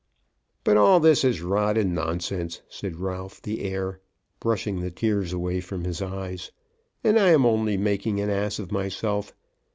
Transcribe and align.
"But 0.63 0.77
all 0.77 0.99
this 0.99 1.23
is 1.23 1.43
rot 1.43 1.77
and 1.77 1.93
nonsense," 1.93 2.63
said 2.67 2.95
Ralph 2.99 3.39
the 3.39 3.61
heir, 3.63 3.99
brushing 4.39 4.79
the 4.79 4.89
tears 4.89 5.31
away 5.31 5.61
from 5.61 5.83
his 5.83 6.01
eyes, 6.01 6.51
"and 7.03 7.19
I 7.19 7.29
am 7.29 7.45
only 7.45 7.77
making 7.77 8.19
an 8.19 8.31
ass 8.31 8.57
of 8.57 8.71
myself. 8.71 9.35